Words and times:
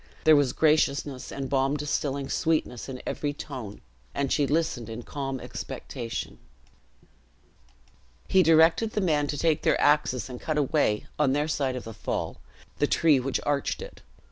There 0.23 0.35
was 0.35 0.51
graciousness 0.51 1.31
and 1.31 1.47
balm 1.47 1.77
distilling 1.77 2.27
sweetness 2.27 2.89
in 2.89 3.03
every 3.05 3.33
tone; 3.33 3.81
and 4.15 4.31
she 4.33 4.47
listened 4.47 4.89
in 4.89 5.03
calm 5.03 5.39
expectation. 5.39 6.39
He 8.27 8.41
directed 8.41 8.93
the 8.93 8.99
men 9.01 9.27
to 9.27 9.37
take 9.37 9.61
their 9.61 9.79
axes, 9.79 10.27
and 10.27 10.41
cut 10.41 10.57
away, 10.57 11.05
on 11.19 11.33
their 11.33 11.47
side 11.47 11.75
of 11.75 11.83
the 11.83 11.93
fall, 11.93 12.37
the 12.79 12.87
tree 12.87 13.19
which 13.19 13.39
arched 13.45 13.79
it. 13.79 14.01